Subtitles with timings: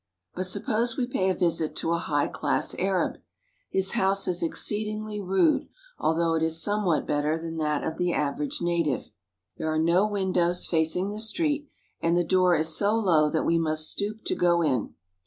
[0.33, 3.21] But suppose we pay a visit to a high class Arab.
[3.69, 5.67] His house is exceedingly rude,
[5.99, 9.11] although it is somewhat better than that of the average native.
[9.57, 11.69] There are no windows facing the street,
[12.01, 14.95] and the door is so low that we must stoop to go in.